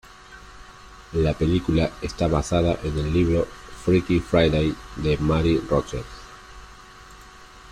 La 1.13 1.33
película 1.35 1.91
está 2.01 2.25
basada 2.27 2.75
en 2.81 2.97
el 2.97 3.13
libro 3.13 3.45
"Freaky 3.85 4.19
Friday" 4.19 4.75
de 4.95 5.15
Mary 5.19 5.59
Rodgers. 5.69 6.07